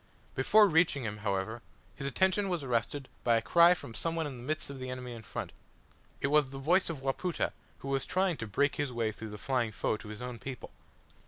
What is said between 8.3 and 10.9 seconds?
to break his way through the flying foe to his own people.